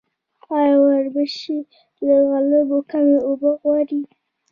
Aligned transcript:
آیا 0.57 0.77
وربشې 0.85 1.57
له 2.05 2.15
غنمو 2.29 2.79
کمې 2.89 3.19
اوبه 3.27 3.51
غواړي؟ 3.61 4.01